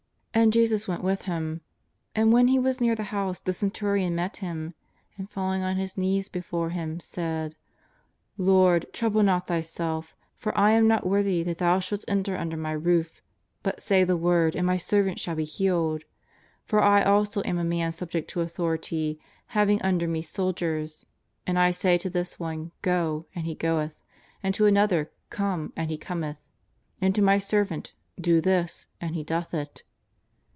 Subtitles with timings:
[0.41, 1.59] ''And Jesus went with them.
[2.15, 4.75] And when He was near the house the centurion met Him,
[5.17, 7.55] and, falling on his knees before Him, said:^^
[8.37, 12.71] Lord, trouble not Thyself, for I am not worthy that Thou shouldst enter under my
[12.71, 13.21] roof,
[13.61, 16.05] but say the word and my servant shall be healed.
[16.63, 21.05] For I also am a man subject to authority having under me soldiers;
[21.45, 23.95] and I say to this one: Go, and he goeth,
[24.41, 26.37] and to another: Come, and he cometh,
[27.01, 29.83] and to my servant: Do this, and he doth it."